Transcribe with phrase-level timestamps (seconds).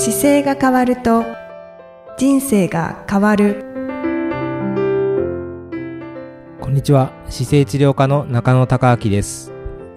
[0.00, 1.24] 姿勢が変わると
[2.16, 3.64] 人生が変わる。
[6.60, 7.10] こんにちは。
[7.28, 9.52] 姿勢治療科の中野孝明です。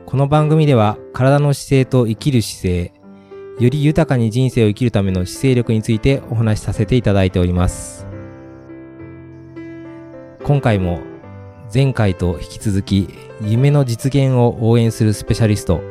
[0.07, 2.93] この番組では体の姿勢と生きる姿勢
[3.59, 8.07] より豊かに人生を生きるための姿勢力についてお話しさせていただいております。
[10.43, 10.99] 今回も
[11.71, 13.07] 前回と引き続き
[13.39, 15.90] 夢の実現を応援するスペシャリスト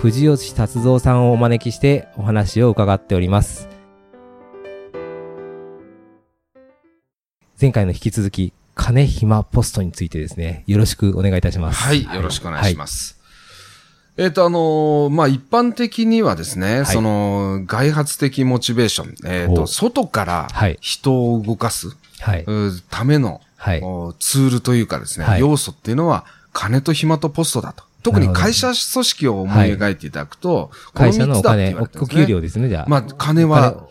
[0.00, 3.68] 藤吉達三さんをお招きしてお話を伺っております。
[7.60, 11.82] 前回の引き続き金暇ポストについてですねよろしくお願いいたします。
[11.82, 13.18] はい、よろしくお願いします。
[14.16, 16.86] えっ、と、あのーまあ、一般的にはですね、い。
[16.86, 20.76] その、外発的モチベーション、えっ、と、お外からはい。
[20.80, 22.44] 人を動かす、はい。
[22.90, 23.80] ための、はい。
[23.80, 25.40] おツールというかですね、はい。
[25.40, 27.84] 要素っていうのは、金と暇とポストだと。
[28.02, 32.00] 特に会社組織を思い描いていただくと、このお三つだって金お言われてるんですね。
[32.02, 32.86] お給料ですねじゃあ。
[32.88, 33.88] まあ、金は、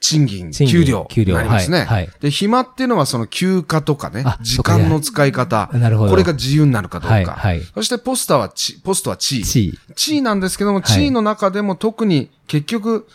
[0.00, 1.34] 賃金、給料給料。
[1.34, 1.86] になりますね、はい。
[1.86, 2.10] はい。
[2.20, 6.10] で、暇っていうのはその休暇とかねあ、時間の使い方、なるほど。
[6.10, 7.14] これが自由になるかどうか。
[7.14, 7.62] はいはい。
[7.74, 9.44] そしてポスターはち、ポストは地位。
[9.44, 10.22] 地位。
[10.22, 10.82] なんですけども、い。
[10.82, 13.06] 地位の中でも特に結局、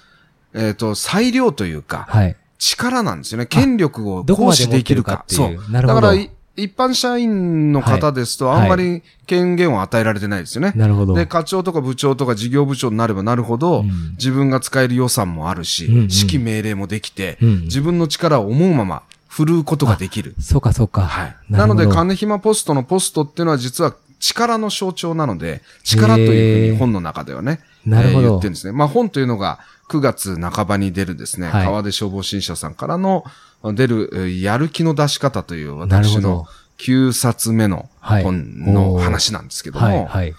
[0.53, 2.35] えっ、と、裁量というか、はい。
[2.57, 3.47] 力なんですよね。
[3.47, 5.25] 権力を行使できるか。
[5.29, 5.63] 持ってるか。
[5.63, 5.71] そう。
[5.71, 6.01] なるほど。
[6.01, 6.29] だからい、
[6.63, 8.61] 一般社員の方ですと、はい。
[8.61, 10.73] あんまり権限を与えられてないですよね。
[10.75, 11.13] なるほど。
[11.13, 14.11] で、課長とか部長とか事業部長になればなるほど、うん。
[14.11, 20.35] 自分が使える予算もあるし、指揮命令もできて、うん自分の力を思うまま振るうことができる。
[20.39, 21.01] そうかそうか。
[21.01, 21.35] はい。
[21.49, 28.27] なので、金暇ポストのポストっていうのは実は力の象徴なので、力というふうに本の中ではね、なるほど。
[28.27, 28.73] えー言ってるんですね。
[28.73, 31.65] まあ本というのが9月半ばに出るですね、はい。
[31.65, 33.25] 川出消防新社さんからの
[33.63, 36.45] 出るえーやる気の出し方という私の
[36.77, 38.23] 9冊目のはい。
[38.23, 40.33] 本の話なんですけども、はいはい。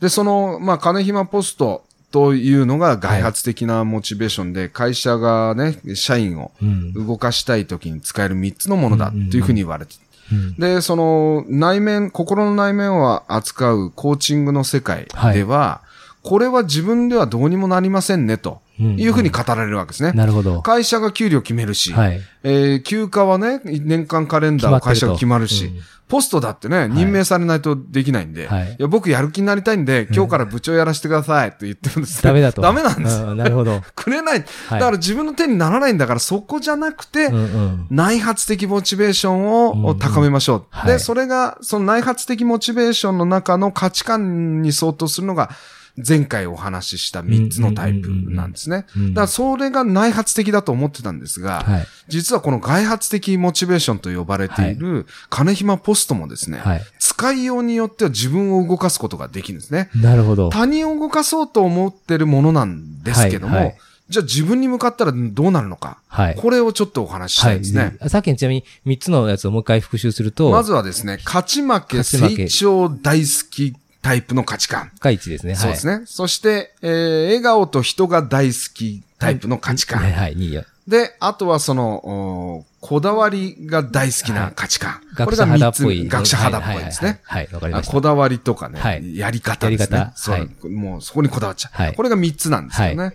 [0.00, 6.92] で、その、まあ、金暇ポストというのが外発的なモチベーションで、会社がね、社員をうん。
[6.92, 9.94] 動かしたい時に使える3つのものだというふうに言われて、
[10.30, 10.54] うん。
[10.56, 15.82] で、その内面、心の内面を扱うコーチングの世界では、
[16.22, 20.12] これは自分ではどうにもなりませんね、というふうに語られるわけですね。
[20.12, 20.62] なるほど。
[20.62, 22.20] 会社が給料決めるし、はい。
[22.42, 28.72] えー休暇はね、年間カレンダーを会社が決まるし、決まってるとポストだってね、任命されないとできないんで、はい。
[28.72, 32.30] い、や僕やる気になりたいんで、今日から部長やらせてくださいって言ってるんですよ。
[32.30, 32.60] ダメだと。
[32.62, 33.80] ダメなんです なるほど。
[33.96, 34.44] くれない。
[34.68, 34.78] はい。
[34.78, 37.86] だから自分の手にならないんだから、そこじゃなくて、うんうん。
[37.90, 39.86] 内発的モチベーションうんうん。
[39.86, 40.86] を高めましょう。
[40.86, 41.00] で、はい。
[41.00, 45.48] それが、その内発的モチベーションの中の価値観に相当するのが、
[45.96, 48.86] 前回お話しした3つのタイプなんですね。
[49.10, 51.86] だからそれが内発的だと思ってたんですが、はい。
[52.08, 56.82] 実はこの外発的モチベーションと呼ばれている金暇ポストもですね、はい。
[56.98, 59.90] 使いようによっては自分を動かすことができるんですね。
[59.94, 60.48] なるほど。
[60.48, 63.78] 他人を動かそうと思ってるものなんですけども、はいはい。
[64.08, 66.34] じゃあ自分に向かったらどうなるのか、はい。
[66.34, 67.96] これをちょっとお話ししたいですね。
[68.00, 68.10] はい。
[68.10, 72.02] さっきのちなみに3つのやつをもう一回復習するとまずはですね、勝ち負け。
[72.02, 74.90] 成長大好きタイプの価値観。
[75.00, 75.54] が1ですね。
[75.54, 76.02] そうですね。
[76.06, 80.02] そして、えー笑顔と人が大好きタイプの価値観。
[80.02, 80.12] はい。
[80.12, 80.36] はい。
[80.36, 85.00] 2位で、あとはその、おこだわりが大好きな価値観。
[85.16, 87.20] これ学者が三つ学者肌っぽいですね。
[87.22, 87.44] はい。
[87.44, 87.44] はい。
[87.44, 87.54] はい。
[87.54, 87.90] わかりました。
[87.90, 89.16] あこだわりとかね、はい。
[89.16, 89.96] やり方ですね。
[89.96, 90.16] やり方。
[90.16, 90.68] そう、はい。
[90.68, 91.76] もうそこにこだわっちゃう。
[91.80, 91.94] はい。
[91.94, 93.14] これが三つなんですよね。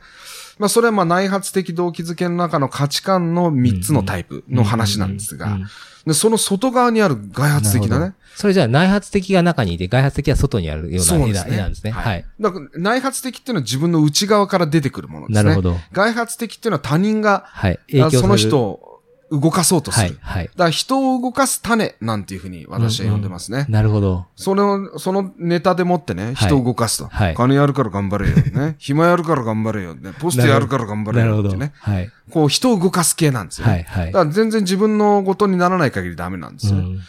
[0.60, 5.58] まあ、それはまあ内発的動機づけの中の価値観の三つのタイプの話なんですが
[6.06, 11.90] でその外側にある外発的なねそれじゃあ内発的が中にいて外発的は外にあるような絵なんですね。
[11.90, 12.24] はい。
[12.40, 15.44] だから内発的っていうのは自分の内側から出てくるものですね。
[15.44, 17.80] なるほど外発的っていうのは他人が、はい。
[17.88, 18.87] 影響されるその人を
[19.32, 20.18] 動かそうとする。
[20.22, 20.40] はい。
[20.40, 20.52] はいだ。
[20.52, 23.66] から人を動かす種なんていうふうに私は呼んでますね。
[23.70, 24.26] なるほど。
[24.36, 27.08] それを、そのネタでもってね、人を動かすと。
[27.08, 28.36] はい金やるから頑張れよ。
[28.36, 28.76] ね。
[28.80, 29.96] 暇やるから頑張れよ。
[29.96, 30.14] ね。
[30.20, 31.50] ポストやるから頑張れなるほど。
[31.50, 31.74] よってね。
[31.80, 32.10] はい。
[32.32, 33.74] こう人を動かす系なんですよ、ね。
[33.74, 33.84] はい。
[33.84, 34.20] はいだ。
[34.20, 36.78] から全然自分のことにならない限りダメなんですよ。
[36.78, 37.00] うん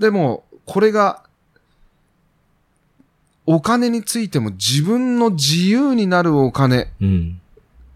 [0.00, 1.22] でも、これが、
[3.44, 7.40] お金についても自分の自由になるお金うん。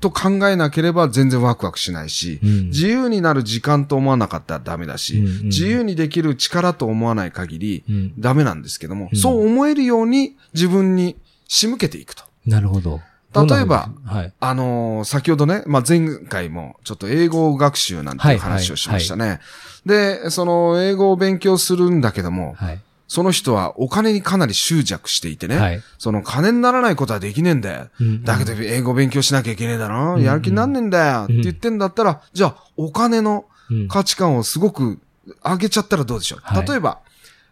[0.05, 11.17] と考えなければ全然ワクワクしないし、うん自由になる時間と思わなかったらダメだし、うんうん自由にできる力と思わない限りうんダメなんですけども、うんそう思えるように自分に
[11.49, 12.25] 仕向けていくと。
[12.47, 13.01] なるほど。
[13.35, 14.33] 例えばはい。
[14.39, 19.41] あのー先ほどね、まあ、前回もちょっと英語学習なんていう話をしましたね。
[19.87, 22.81] で、その英語を勉強するんだけども、はい。
[23.15, 25.81] その人はお金にかなり執着していてね、はい。
[25.99, 27.87] その金にならないことはできねえんだよ。
[28.01, 34.99] うんだけど英語勉強しなきゃいけねえだろ、うんやる気になんねえんだよ、って言ってんだったら、じゃあお金のうん価値観をすごく
[35.45, 36.41] 上げちゃったらどうでしょう？
[36.43, 36.67] はい。
[36.67, 36.99] 例えば、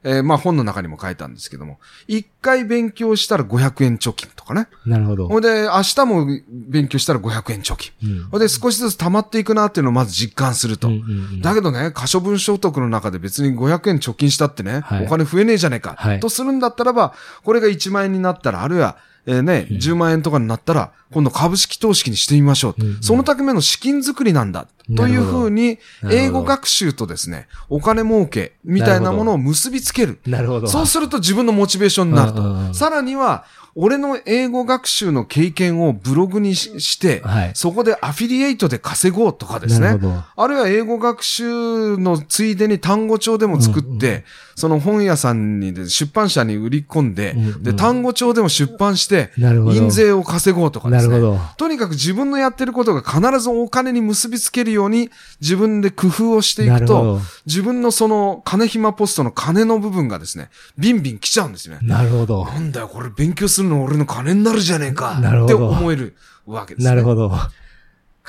[0.05, 1.79] えーまあ本の中にも書いたんですけども、
[2.09, 4.69] 一回勉強したら500円貯金とかね。
[4.85, 5.29] なるほど。
[5.29, 7.93] ほいで、明日も勉強したら500円貯金。
[8.03, 10.89] うんほいで、少しずつ溜まっていくなっていうのをまず実感すると。
[10.89, 11.03] うんうんう
[11.37, 17.15] んだけどね、可処分所得の中で別に500円貯金したってね、はいお金増えねえじゃねえか、はいとするんだったらば、
[17.45, 18.97] これが1万円になったら、あるいは、
[19.27, 22.75] えーね、10万円とかになったら、今度株式投資にしてみましょう。
[23.01, 24.67] そのための資金作りなんだ。
[24.97, 25.79] というふうに、
[26.11, 30.19] 英語学習とですね、お金儲けみたいなものを結びつける。
[30.27, 30.67] なるほど。
[30.67, 32.75] そうすると自分のモチベーションになると。
[32.75, 39.99] さらには、俺の英語学習の経験をブログにしして、はいそこでアフィリエイトで稼ごうとかですね。
[40.37, 44.25] あるいは英語学習のついでに単語帳でも作って、うん
[44.55, 51.15] その本屋さんにで、出版社に売り込んで、うんうんで、単語帳でも出版して、印税を稼ごうとかですね。
[51.15, 51.41] なるほど。
[51.57, 55.11] とにかく自分のやってることが必ずお金に結びつけるように
[55.41, 61.81] 自分で工夫をしていくと自分のその金暇ポストの金の部分がですね、ビンビン来ちゃうんですよね。
[61.83, 62.45] なるほど。
[62.45, 65.19] なんだよ、これ勉強するの俺の金になるじゃねえか。
[65.19, 66.17] って思える
[66.47, 66.91] わけですね。
[66.91, 67.31] なるほど。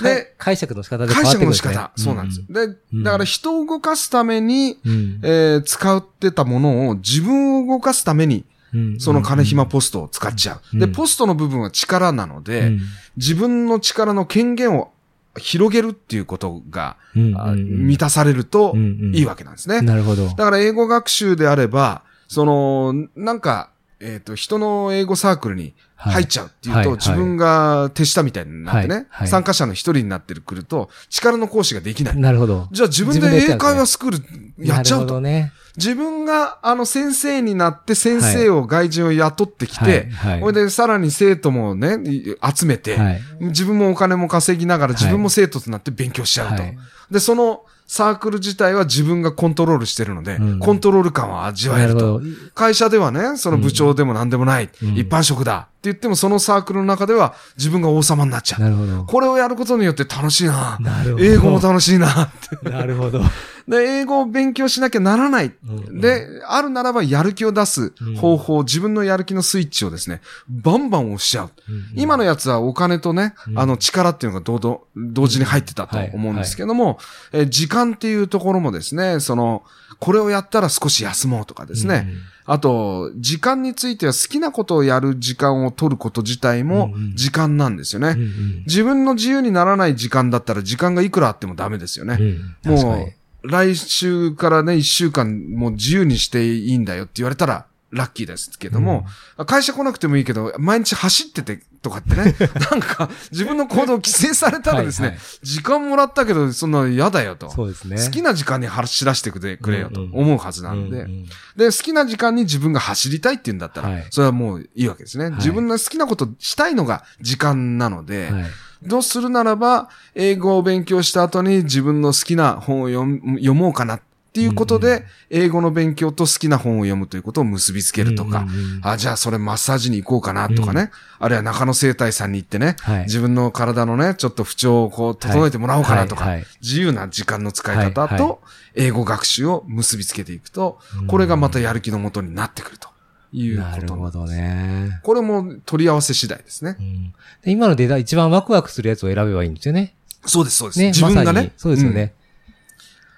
[0.01, 1.91] で解釈の仕方で変わ解釈のってくるんですね仕方。
[1.95, 2.45] そうなんです。
[2.49, 10.79] で、うんだから人を動かすために、うんえー使ってたものを自分を動かすために、うんその金暇ポストを使っちゃう。
[10.79, 12.79] で、うんポストの部分は力なので、うん
[13.17, 14.91] 自分の力の権限を
[15.37, 18.75] 広げるっていうことが、満たされると
[19.13, 19.81] いいわけなんですね。
[19.81, 20.27] なるほど。
[20.29, 23.69] だから英語学習であれば、その、なんか、
[24.03, 32.17] えっ、と、人の英語サークルに入っちゃうっていうと、はいはい自分が手下みたいになってね、はいはい参加者の一人になってくると、力の行使ができない。
[32.17, 32.67] なるほど。
[32.71, 34.11] じゃあ自分で英会話スクー
[34.57, 35.21] ルやっちゃうと。
[35.21, 35.53] ね。
[35.75, 43.21] 自分があの先生になって先生を外人を雇ってきて、はいほいでさらに生徒もね、い集めて、はい。
[43.39, 46.61] 自分もお金も稼ぎながら自分も生徒となって勉強しちゃうと。
[46.61, 46.77] はい
[47.11, 52.21] で、そのサークル自体は自分がコントロールしてるので、うんコントロール感を味わえると。
[52.53, 58.61] 会社ではね、その部長でも何でもない、うん一般職だって言ってもそのサークルの中では自分が王様になっちゃう。
[58.61, 59.03] なるほど。
[59.03, 60.77] これをやることによって楽しいな。
[60.79, 61.23] なるほど。
[61.23, 62.31] 英語も楽しいな。
[62.63, 63.21] なるほど。
[63.67, 65.53] で、英語を勉強しなきゃならない。
[65.67, 71.51] うんで、あるならばやる気を出す方法、自分のやる気のスイッチをですね、バンバン押しちゃう。
[71.95, 76.97] 今のやつはお金とね、うんあの力っていうのが同々同時に入ってたと思うんですけども、
[77.31, 79.63] えー時間っていうところもですね、その、
[79.99, 82.07] これをやったら少し休もうとかですね。
[82.45, 88.09] あと、時間については好きなことをやる時間を取ること自体もうんうん時間なんですよね。
[88.09, 92.17] うんうん自分の自由にならない時間だったら時間がいくらあってもダメですよね。
[92.19, 93.13] うんもにう、
[93.43, 99.05] 来週からね、一週間もう自由にしていいんだよって言われたら、ラッキーですけども、
[99.45, 102.33] 会社来なくてもいいけど、毎日走っててとかってね、
[102.71, 105.25] なんか自分の行動を規制されたらですね、はいはい。
[105.43, 107.51] 時間もらったけど、そんな嫌だよと。
[107.51, 107.97] そうですね。
[107.97, 111.25] 好きな時間に走らせてくれくれよと思うはずなんで、うんうん
[111.57, 114.07] で、好きな時間に自分が走りたいって言うんだったら、はい。
[114.09, 115.27] それはもういいわけですね。
[115.27, 115.31] い。
[115.33, 118.43] 自分の好きなことしたいのが時間なので、はい。
[118.81, 124.01] どうするならば、英語を勉強した後に自分の好きな本を読もうかなっ
[124.33, 128.47] ていうことで、英語の勉強と好きな本を読むということを結びつけるとか、
[128.81, 130.89] あ、じゃあそれマッサージに行こうかなとかね、
[131.19, 133.03] あるいは中野生態さんに行ってね、はい。
[133.03, 138.41] 自分の体のね、ちょっと不調をこう整えてもらおうかなとか、自由な時間の使い方と
[138.73, 142.89] 英語学習を結びつけていくと、これがまたやる気のもとになってくると
[143.31, 143.91] いうなことなんです。
[143.93, 144.99] るほどね。
[145.03, 146.75] これも取り合わせ次第ですね。
[146.79, 146.81] う。
[146.81, 147.13] ん。
[147.43, 149.95] で今のデータ一番ワクワクするやつを選べばいいんですよね。
[150.25, 150.79] そうです、そうです。
[150.79, 151.41] ね、自分がね。
[151.41, 151.51] ま。
[151.57, 152.01] そうですよね。
[152.01, 152.22] うん。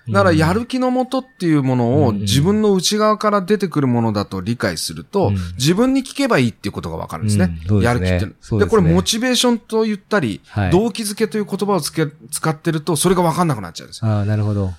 [0.10, 7.58] だから、やる気のもとっていうものをうん自分の内側から出てくるものだと理解すると、うん自分に聞けばいいっていうことがわかるんですね。
[7.82, 8.26] やる気って。
[8.26, 14.12] ですねこれ、モチベーションと言ったり、はい動機づけという言葉をつけ使ってると、それがわかんなくなっちゃうんですよ。
[14.12, 14.74] ああ、なるほど。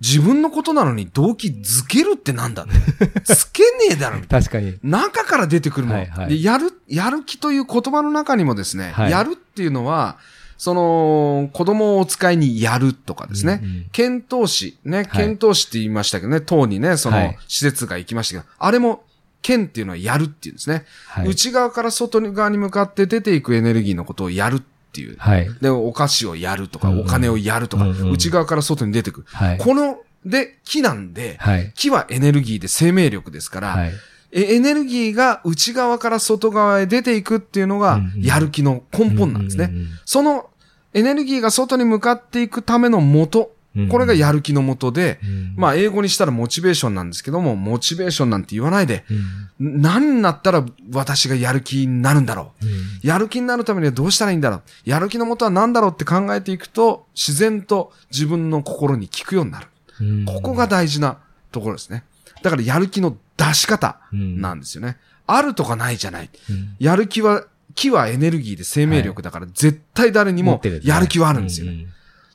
[0.00, 3.20] 自分のことなのに動機づけるってなんだって。
[3.34, 4.46] つけねえだろ、みたいな。
[4.46, 4.78] 確かに。
[4.82, 10.16] 中から出てくるもの、はいはいでやる、やる気という言葉の中にもですね、はいやるっていうのは、
[10.60, 19.02] その、子供をお使いにやるとかですね、うんうん検討士、ね、はい検討士って言いましたけどね、党にね、そのはい施設が行きましたけど、あれも、
[19.40, 21.28] 検っていうのはやるっていうんですね、はい。
[21.28, 24.60] 内側から外側に向かって出ていくエネルギーのことをやるっ
[24.92, 25.16] ていう。
[25.16, 25.48] はい。
[25.62, 29.26] で、お菓子をやるとか、うんうんお金をやるとか、うんうん内側から外に出てくる。
[29.28, 29.58] はい。
[29.58, 31.72] この、で、木なんで、はい。
[31.74, 33.90] 木はエネルギーで生命力ですから、
[34.32, 39.72] エネルギーが内側から外側へ出ていくっていうのがやる気の根本なんですね。
[40.04, 40.48] その
[40.94, 52.66] エネルギーが外に向かっていくための元、うんこれがやる気の元で、うんまあ英語にしたらモチベーションなんですけども、モチベーションなんて言わないで、うん何になったら私がやる気になるんだろう。
[52.66, 52.72] うん
[53.02, 54.62] やる気になるためにはどうしたらいいんだろう。
[54.84, 59.68] やる気の元は何だろうって考えていくと、自然と自分の心に効くようになる。
[60.00, 61.18] うんここが大事な
[61.52, 62.02] ところですね。
[62.42, 64.98] だからやる気の出し方うんなんですよね。
[65.26, 66.30] あるとかないじゃない。
[66.50, 67.44] うんやる気は、
[67.74, 71.72] 気はエネルギーで生命力だから、絶対誰にもやる気はあるんですよね。
[71.72, 71.88] うんうん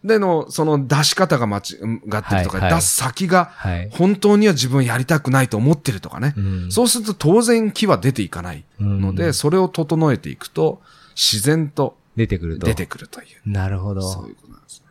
[0.06, 3.90] での、その出し方が間違ってるとか、はいはい出す先がはい。
[3.92, 6.36] 本当には自分はやりたくないと思ってるとかね。
[6.38, 10.80] うんそうすると当然気は出ていかないので、うんそれを整えていくと、
[11.16, 12.68] 自然と出てくると。
[12.68, 13.50] 出てくるという。
[13.50, 14.02] なるほど。
[14.04, 14.85] そういうことなんですね。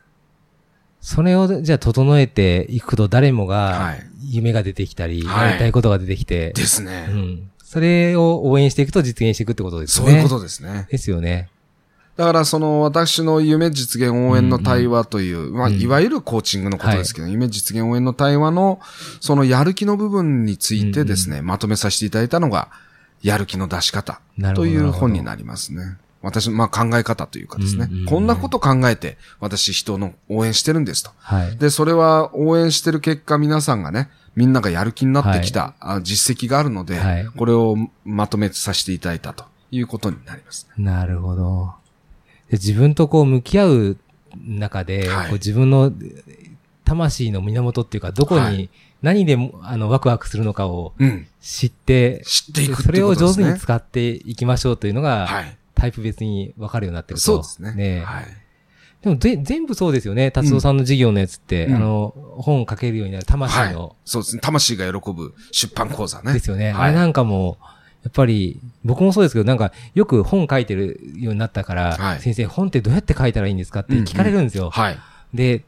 [1.04, 7.08] それを、じゃあ、整えていくと、誰もはがい、夢が出てきたり、はいやりたいことが出てきて、ですね。
[7.10, 7.50] うん。
[7.62, 10.06] それを応援していくと実現していくってことですね。
[10.06, 10.86] そういうことですね。
[10.90, 11.50] ですよね。
[12.16, 18.80] だからその私の夢実現応援の対話という、まあうんいわゆるコーチングのことですけど、夢実現応援の対話の
[19.20, 22.70] そのやる気の部分についてですね、まとめさせていただいたのが、
[23.22, 24.20] やる気の出し方
[24.54, 25.96] という本になりますね。
[26.24, 31.10] 私のまあ考え方というかですね、うんうんうんこんなこと考えて私人の応援してるんですと。
[31.18, 31.56] はい。
[31.56, 40.84] で、それは応援してる結果皆さんがね、みんながやる気になってきた、あ実績があるので、はいこれをまとめさせていただいたということになりますね。
[40.84, 41.74] なるほど。
[42.50, 43.96] で自分とこう向き合う
[44.46, 45.92] 中で、はいこう自分の
[46.84, 48.70] 魂の源っていうか、どこはいに
[49.02, 51.26] 何でもあのワクワクするのかをうん。
[51.40, 53.14] 知って、知っていくってそれを。
[53.14, 55.58] 上手に使っていきましょうというのが、はい。
[55.74, 57.22] タイプ別に分かるようになってると。
[57.24, 57.74] そうですね。
[57.74, 58.26] ねはい。
[59.02, 60.30] でもぜ全部そうですよね。
[60.30, 63.96] 達夫さんの事業のやつって、うんあの、本を書けるようになる魂はいの、。
[64.04, 64.40] そうですね。
[64.42, 66.32] 魂が喜ぶ出版講座ね。
[66.32, 66.72] ですよね。
[66.72, 67.58] はいあれなんかも、
[68.02, 74.70] やっぱり、僕もそうですけど、なんか、よく本書いてるようになったから、はい先生、本ってどうやって書いたらいいんですかって聞かれるんですよ。
[74.70, 74.98] はい。
[75.34, 75.64] で、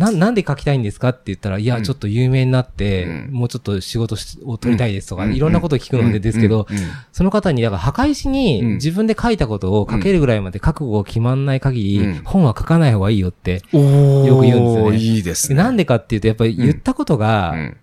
[0.00, 1.82] な、なんで書きたいんですかって言ったら、いや、うん。
[1.84, 3.32] ちょっと有名になって、うん。
[3.32, 5.34] もうちょっと仕事しを取りたいですとか、うん。
[5.34, 6.66] いろんなことを聞くのでですけど、
[7.12, 8.72] その方に、だから墓石にうん。
[8.74, 12.22] 自分で書いたことを書けるぐらいまで覚悟が決まんない限り、うん。
[12.24, 13.52] 本は書かない方がいいよって。
[13.52, 14.96] よく言うんですよね。
[14.96, 15.56] いいですね。
[15.56, 17.76] なんでかっていうと、やっぱり言ったことが、うん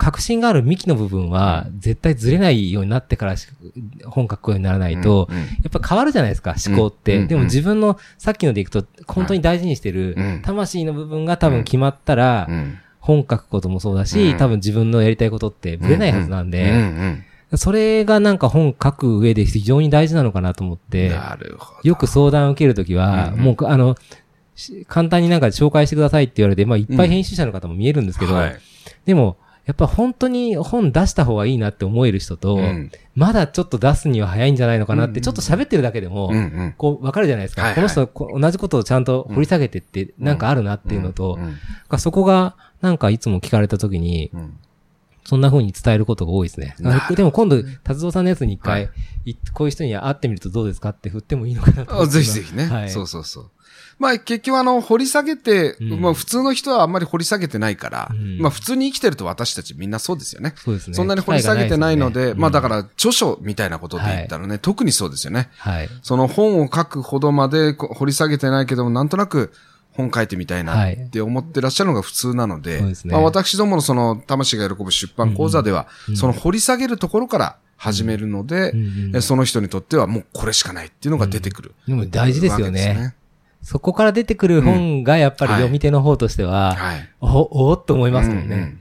[0.00, 3.48] 確信がある幹の部分は、絶対ずれないようになってからし
[4.06, 5.28] 本書くようにならないと、
[5.62, 7.18] やっぱ変わるじゃないですか、思考って。
[7.18, 10.42] うんでも自分の、さっきのでいくと、本当に大事にしてる、うん。
[10.42, 12.78] 魂の部分が多分決まったら、うん。
[12.98, 14.38] 本書くこともそうだし、うん。
[14.38, 17.24] 多分自分のやりたいことってぶれないはずなんうんで、うん
[17.56, 21.12] それがなんか本書く上で非常に大事なのかなと思っうんて。
[21.82, 23.96] よく相談を受けるときは、うんもう、あの、
[24.54, 28.58] し簡単になんか紹介してくださいって言われて、まあいっぱい編集者の方も見えるんですけど、はい。
[29.04, 29.36] でも、
[29.66, 32.90] やっぱ本当に本出した方がいいなって思える人と、うん。
[33.14, 35.22] まだちょっと出すには早いんじゃないのかなって、うん。
[35.22, 36.32] ちょっと喋ってるだけでも、
[36.76, 37.62] こう、わかるじゃないですか。
[37.62, 37.76] はいはい。
[37.76, 41.38] この人こ同じことをちゃんと掘り下げてって、なんかあるなっていうのと、
[41.90, 41.98] うん。
[41.98, 44.58] そこが、なんかいつも聞かれた時に、うん
[45.30, 46.74] そんな風に伝えることが多いですね。
[47.14, 52.04] でも今度、達夫さんのやつに一回、はいいこういう人に会ってみるとどうですかって振ってもいいのかなと。
[52.06, 52.66] ぜひぜひね。
[52.66, 53.50] はいそうそうそう。
[54.00, 60.54] まあ結局あの、掘り下げて、うんまあ普通の人はあんまり掘り下げてないから、うんまあ普通に生きてると私たちみんなそうですよね。
[60.56, 60.94] そうですね。
[60.94, 65.50] そんなに掘り下げてないので、まあだからら著書みたいなことで言ったらね、特にそうですよね。
[65.58, 65.88] はい。
[66.02, 69.52] その本を書くほどまでこ掘り下げてないけども、なんとなく
[69.92, 81.74] 本書いてみたいなって思ってらっしゃるのが普通なので、そうですねまあ私どものその魂が喜ぶ出版講座では、うんその掘り下げるところから始めるので、うんうんえその人にとってはもうこれしかないっていうのが出てくる。
[81.86, 83.14] でも大事ですよね。
[83.62, 87.08] そこから出てくる本がやっぱりはい読み手の方としては、はい。
[87.20, 88.56] お、おーっと思いますもんね。
[88.56, 88.80] うんうん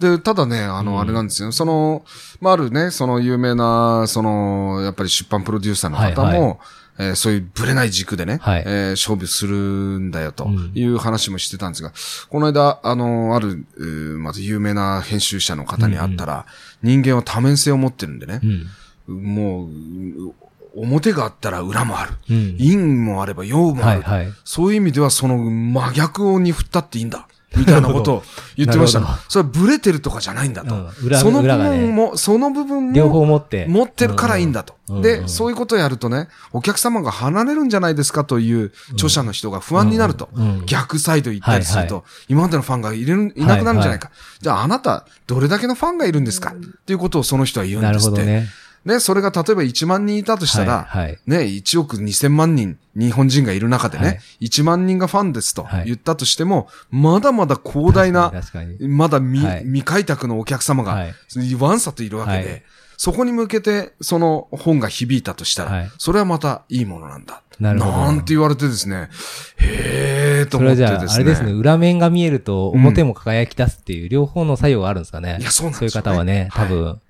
[0.00, 1.52] で、ただね、あの、あれなんですよ。
[1.52, 2.04] その、
[2.40, 6.56] まあ、あるね、その有名な、その、やっぱり出版プロデューサーの方も、はいは
[7.00, 11.92] えーそういうブレない軸でね、はいえー勝負するんだよとうんいう話もしてたんですが、
[12.28, 16.46] この間、あの、ある、えーまず有名な編集者の方に会ったら、
[16.82, 18.40] 人間は多面性を持ってるんでね
[19.08, 19.22] う、ん。
[19.34, 20.34] もう、
[20.76, 22.12] 表があったら裏もある。
[22.30, 22.56] うん。
[22.58, 24.02] 陰もあれば陽もある。
[24.02, 24.32] はいはい。
[24.44, 27.26] そういう意味ではその真逆に振ったっていいんだ。
[27.56, 28.22] みたいなことを
[28.56, 29.00] 言ってました。
[29.28, 30.74] それはブレてるとかじゃないんだと。
[30.74, 33.66] うん裏その部分も、その部分両方も持って。
[33.68, 34.74] 持ってるからいいんだと。
[34.88, 40.28] で、うんうんうんそういうことをやるとね、お客様が離れるんじゃないですかという著者の人が不安になると。
[40.66, 44.10] 逆サイド行ったりすると、はい今までのファンがいれるいなくなるんじゃないか。
[44.40, 46.50] じゃああなた、どれだけのファンがいるんですか？
[46.50, 46.54] っ
[46.84, 48.18] ていうことをその人は言うんなですって。
[48.18, 48.48] るほどね。
[48.84, 51.18] ね、それが例えば1万人いたとしたら、はいはい。
[51.26, 54.46] ね、1億2000万人、日本人がいる中でね、はい。
[54.46, 55.86] 1万人がファンですとはい。
[55.86, 58.32] 言ったとしても、まだまだ広大な、
[58.80, 59.64] まだ未,、はい。
[59.64, 61.14] 未開拓のお客様がはい、
[61.58, 62.62] ワンサといるわけで、はい。
[62.96, 65.90] そこに向けて、その本が響いたとしたら、はい。
[65.98, 67.42] それはまたいいものなんだ。
[67.58, 67.96] なるほど。
[67.98, 69.10] なんて言われてですね、
[69.58, 70.94] へーと思ってですね。
[70.96, 75.36] はじゃあ、あれですね、裏面が見えると表も輝き出すっていう両方の作用があるんですかね。
[75.40, 77.00] いやそうなんそういうですよね方はね、多分。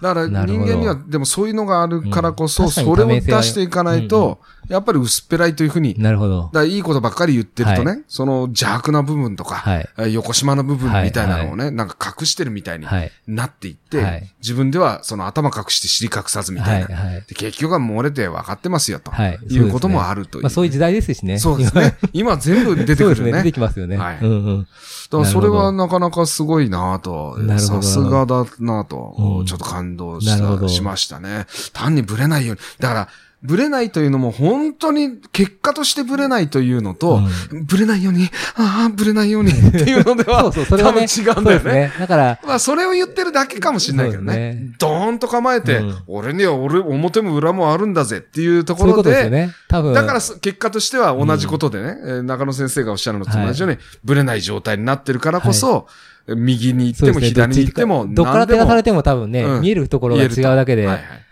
[0.00, 6.48] だから人間には、でもそういうのがあるからこそ、それを出していかないと、やっぱり薄っぺらいというふうに、だなるほど。
[6.48, 9.64] からいいことばっかり言ってるとね、はその邪悪な部分とか、
[10.10, 13.10] 横島な部分みたいなのをね、なんか隠してるみたいにはい。
[13.26, 16.84] なっていって、はい自分ではその頭隠して尻隠さずみたはいい。
[16.84, 17.20] な。
[17.26, 19.38] 結局は漏れて分かってますよと、はい。
[19.50, 20.42] い、うこともあるという。
[20.44, 21.38] まあそういう時代ですしね。
[21.38, 21.96] そうですね。
[22.12, 22.96] 今全部出て。
[22.96, 23.32] くるね。
[23.32, 23.96] 出てきますよね。
[23.96, 24.16] はい。
[24.16, 29.87] だからそれはなかなかすごいなとさすがだなと、うんちょっと感動
[30.20, 31.46] しなるほどたしましたね。
[31.72, 32.60] 単にブレないように。
[32.78, 33.08] だから、
[33.40, 37.20] ブレないというのも本当に結果としてブレないというのと、
[37.68, 41.06] ブレないように、ああ、ブレないように っていうのでは、 そうそう、それはね。
[41.06, 41.72] 多分違うんだよね。
[41.72, 41.92] ね。
[42.00, 44.34] だから、まあ、それを言ってるだけかもしれないけどね。
[44.34, 49.54] ねドーンと構えて、うん俺には俺、表も裏もあるんだぜっていうとこそういうろで、ことですよね。
[49.68, 49.94] 多分。
[49.94, 55.86] だからす結果としては同じことでね、えー中野先生がおっしゃるのと同じように、ブレない状態になってるからこそ、
[56.26, 60.86] 右に行っても左に行っても、どっから手がされても多分ね、うん見えるところが違うだけで。
[60.86, 61.27] はいはいうん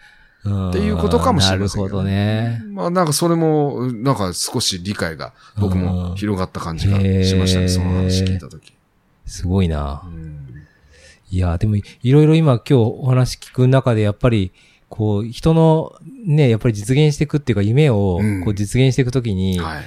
[0.47, 2.63] っていうことかもしれませんけどなるほどね。
[2.73, 7.69] まあなんかそれも、なんか少し理解が僕も広がった感じがしましたね、うん。
[7.69, 8.73] その話聞いたとき。
[9.27, 10.03] すごいな。
[10.07, 10.09] う。
[10.11, 10.47] ん。
[11.31, 14.53] いや、でも、いろいろ今今日お話聞く中で、やっぱり、
[14.89, 15.93] こう、人の
[16.25, 18.45] ね、やっぱり実現していくっていうか、夢をうん。
[18.45, 19.83] こう実現していくときに、はい。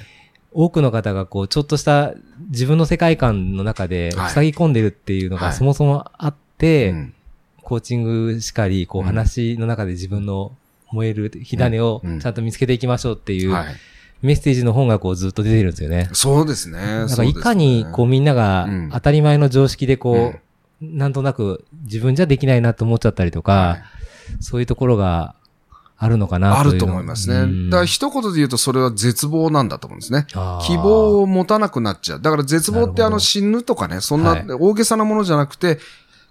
[0.52, 2.14] 多くの方がこう、ちょっとした
[2.50, 4.32] 自分の世界観の中ではい。
[4.32, 5.46] 塞ぎ込んでるっていうのはい。
[5.48, 7.14] がそもそもあって、うん
[7.70, 10.52] コーチングしかり、こううん話の中で自分の
[10.92, 13.76] 燃える火種をうんちゃんと見つけていきましょうっていうはい。
[14.22, 16.10] メッセージの本がこうずっと出てるんですよね。
[16.12, 16.80] そうですね。
[16.80, 20.40] なんかいかにこうみんながうん当たり前の常識でこう、うん
[20.82, 23.84] なんとなく自分じゃできないなと思っちゃったりとか、はい
[24.40, 25.36] そういうところが
[25.98, 27.36] あるのかなというのあると思いますね。
[27.36, 30.26] うんだから一言で言うとそれは絶望なんだと思うんですね。
[30.66, 32.22] 希望を持たなくなっちゃう。
[32.22, 35.80] だから絶望ってあの死ぬとかね、そんはない大げさなものじゃなくて、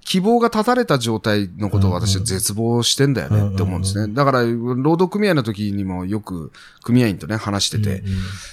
[0.09, 4.15] 希望が断たれた状態のことを私は絶望してんだよねって思うんですね。
[4.15, 6.51] だから、労働組合の時にもよく
[6.83, 8.03] 組合員とね、話してて、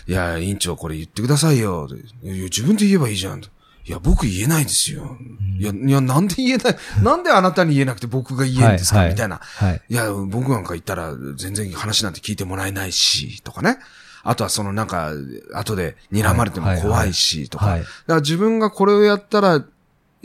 [0.06, 1.88] いや、委員長これ言ってくださいよ。
[2.24, 3.42] いや、自分で言えばいいじゃん。
[3.42, 5.18] いや、僕言えないですよ。
[5.58, 9.40] いや、いや、なんで言えない、なんであなたに言えなくて僕が言えんですか、みたいな。
[9.42, 9.82] はい。
[9.88, 13.78] いや、僕なんか言ったら全然話なんて聞いてもらえないし、とかね。
[14.24, 15.12] あとはそのなんか、
[15.54, 17.66] 後で睨まれても怖いし、とか。
[17.68, 19.64] はいだから自分がこれをやったら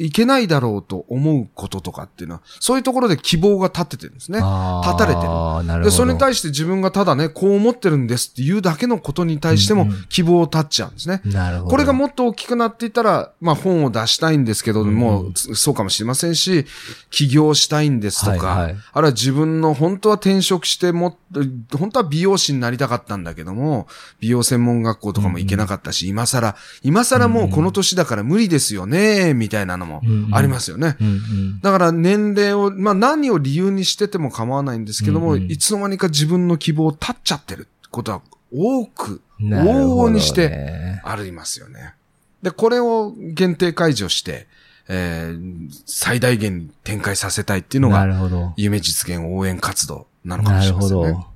[0.05, 4.39] いけないだろうと思うこととかっていうのは、そういうところで希望が立っててるんですね。
[4.39, 5.91] 立たれてるるほど。
[5.91, 11.21] それに対して自分がただね、こう思ってるんですっていうだけのことに対してもうんうん希望を立っちゃうんですね。
[11.27, 11.71] なるほど。
[11.71, 16.65] これがもっと大きくなっていったら、まあ本を出したいんですけどうんも、つそうかもしれませんし、
[17.11, 21.17] 起業したいんですとか、はいはいあるいは自分の本当は転職してもっ
[21.71, 23.87] と、本当は美容師になりたかったんだけども、
[24.21, 29.90] 美容専門学校とかも行けなかったし、今更、今更もうこの年だから無理ですよね、みたいなのも
[30.33, 30.97] ありますよね。
[31.63, 38.23] だから年齢を、まあ何を理由にしてても構わないんですけども、いつの間にか自分の希望を立っちゃってることは
[38.53, 41.95] 多く、往々にしてありますよね。
[42.43, 44.47] で、これを限定解除して、
[44.89, 48.55] えー最大限に展開させたいっていうのなが。
[48.57, 51.09] 夢実現応援活動なのかもなしれませんね。
[51.09, 51.30] るほど。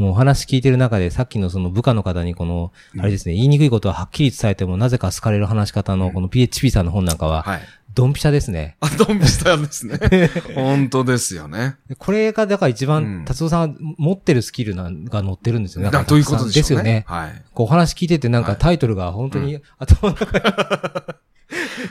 [0.00, 7.60] もうお話聞いてる中で、さっきのその部下の方にこの、あれですね、言いにくいことははっきり伝えてもなぜか好かれる話し方のこの PHP さんの本なんかは、はい。
[7.92, 8.76] ドンピシャですね。
[8.80, 9.98] あ、ドンピしたんですね。
[10.54, 11.76] 本当ですよね。
[11.86, 15.90] でこれが、だから一うん番、達夫さんが持ってるスキルなんが載ってるんですよね。
[15.90, 17.04] だということですよね。
[17.06, 17.42] はい。
[17.52, 20.44] こうお話聞いててなんかはいタイトルが本当に頭の中に、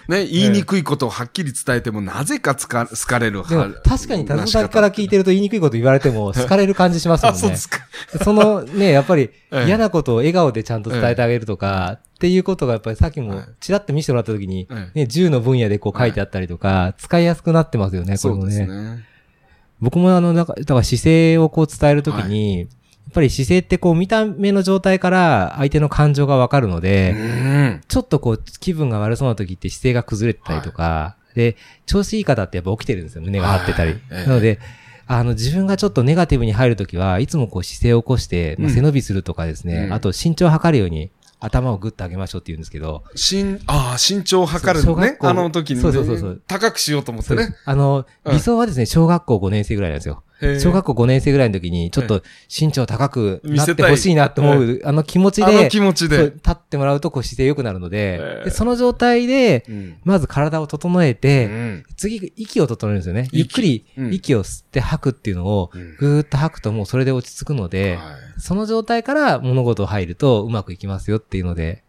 [0.08, 7.58] ね、言いにくいことをはっきり伝えても、なぜかつか好かれるでも確かに達夫さんから聞いてると言いにくいこと言われても 好かれる感じしますもあ、んねそうで。
[7.58, 7.80] すか。
[8.24, 18.58] そのね、やっぱりええ嫌なことを笑顔でちゃんと伝えてあげるとか、っていうことがやっぱりさっきもはいちらっと見せてもらった時に、えね、銃の分野でこう書いてあったりとか、使いやすくなってますよね、こそうれもね。
[18.58, 19.06] ですね。
[19.82, 22.66] 僕もあの、なんか、だから姿勢をこう伝えるときに、や
[23.10, 27.82] っぱり姿勢ってこう見た目の状態から相手の感情がわかるのうで、ん。
[27.88, 33.22] ちょっとこう気分が悪そうな時って姿勢が崩れてたりとか、で、調子いい方ってやっぱ起きてるんですよ。
[33.22, 33.96] 胸が張ってたり。
[34.10, 34.60] なので、
[35.08, 41.10] あの、自分がちょっとネガティブに入るときは、いつもこう姿勢を起こして、まあうん背伸びするとかですね、うんあと身長を測るように
[41.40, 45.18] 頭をグッと上げましょうって言うんですけど、身、ああ、身長を測るのね。
[45.22, 45.82] あの時にね。
[45.82, 47.56] そうそうそうそう高くしようと思ってね。
[47.66, 50.24] あの、うん理想はですね、小学校5年生ぐらいなんですよ。
[50.60, 56.32] 小学校5年生ぐらいの時に、ちょっと身長高くなってほしいなと思う、あの気持ちで、気持ちで。
[56.32, 58.46] 立ってもらうとこう姿勢良くなるのでええ。
[58.46, 59.98] で、その状態で、うん。
[60.04, 61.86] まず体を整えて、うん。
[61.98, 63.28] 次、息を整えるんですよね。
[63.32, 63.38] 息。
[63.38, 64.14] ゆっくりうん。
[64.14, 71.84] 息を吸って吐くっていうのをうん、ぐーっと吐くともうそれで落ち着くので、はその状態から物事入るとうまくいきますよっていうので、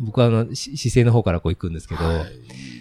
[0.00, 2.00] 僕はあの、し姿勢の方からこう行くんですけど、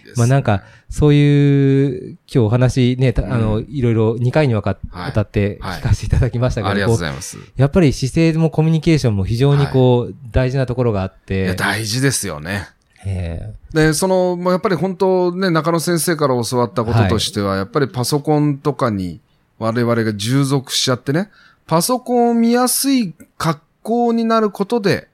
[0.09, 0.19] です。
[0.19, 7.37] まあなんか、そういう、今日お話ね、たあの、いろいろ2回にわたってはい聞かせていただきましたけど、ありがとうこございます。
[7.37, 12.67] うやっぱり姿勢もコミュニケーションも非常にこう、大事なところがあっいや、て、大事ですよね。
[13.05, 19.21] えで、その、やっぱり本当ね、中野先生から教わったこととしては、やっぱりパソコンとかに
[19.57, 21.29] 我々が従属しちゃってね、
[21.67, 25.08] パソコンを見やすい格好になることで、せ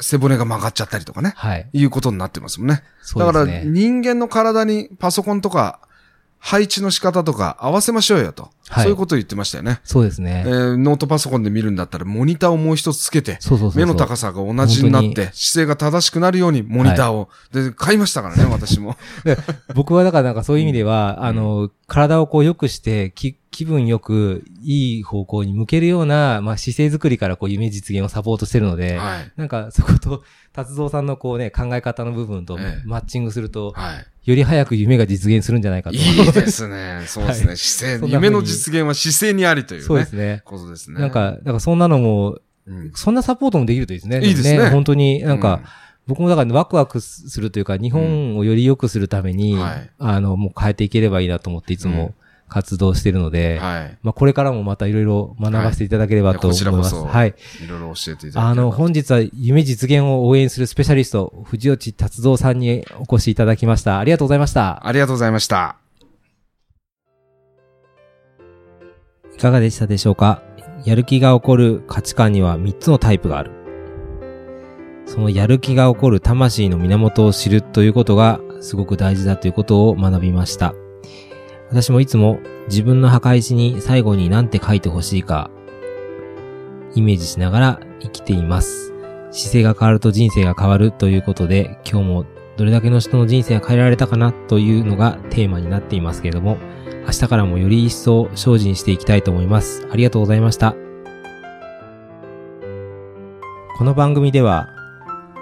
[0.00, 1.68] 背骨が曲がっちゃったりとかね、はい。
[1.72, 2.82] いうことになってますもんね。
[3.02, 3.70] そうだからですね。
[3.70, 5.80] 人間の体にパソコンとか
[6.40, 8.44] 配置の仕方とか合わせましょうよと。
[8.44, 8.50] はい
[8.82, 9.80] そういうことを言ってましたよね。
[9.82, 10.44] そうですね。
[10.46, 13.78] えーノートパソコンで見るんだったらモニターをもう一つつけて、そうそうそう。
[13.78, 17.28] 目の高さが同じになっ本て、姿勢が正しくなるようにモニターを。
[17.52, 18.96] で、買いましたからね、私も。
[19.74, 29.32] 僕はだからなんかそういう意味では、あの、体をこう良くして、き気分よくいい方向に向けるような、まあ姿勢作りからこう夢実現をサポートしてるので、はい。
[29.36, 30.22] なんかそこと、
[30.54, 34.30] 達造さんのこうね、考え方の部分とええマッチングすると、はい。
[34.30, 35.96] より早く夢が実現するんじゃないかと。
[35.96, 37.02] いいですね。
[37.06, 37.48] そうですね。
[37.48, 39.86] はい姿勢、夢の実現は姿勢にありというね。
[39.86, 40.40] そうですね。
[40.46, 40.98] ことですね。
[40.98, 44.26] なんか、なんかそんなのも、うん、そんなサポートもできるといいですね。
[44.26, 45.60] いいですね本当になんか、
[46.06, 52.14] 僕もだからワクワクするというか、日本をより良くするために、はいあの、もう変えていければいいなと思っていつも
[52.50, 53.98] 活動してるので、うんはい。
[54.02, 56.94] まあこれからもまたいろいろ学ばせていただければと思います。
[56.94, 57.34] はい
[57.64, 63.98] いろいろ教えていただければあの、本日は夢実現を応援するスペシャリスト、藤内達造さんにお越しいただきました。
[63.98, 64.86] ありがとうございました。
[64.86, 65.76] ありがとうございました。
[69.34, 70.42] いかがでしたでしょうか？
[70.84, 73.52] やる気が起こる価値観には3つのタイプがある。
[75.06, 80.74] そのやる気が起こる魂の源を知るということがすごく大事だということを学びました。
[81.70, 85.50] 私もいつも自分の墓石に最後に何て書いてほしいか
[86.94, 88.92] イメージしながら生きています。
[89.30, 96.58] 姿勢が変わると人生が変わるということで今日もどれだけの人の人生が変えられたかなというのがテーマになっていますけれども
[97.06, 99.86] 明日からもより一層精進していきたいと思います。
[99.90, 100.74] ありがとうございました。
[103.80, 104.68] この番組では、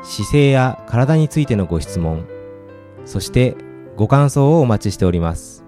[0.04, 2.24] 姿勢や体についてのご質問、
[3.04, 3.56] そして
[3.96, 5.67] ご感想をお待ちしております。